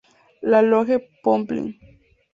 La 0.41 0.61
Loge-Pomblin 0.63 1.75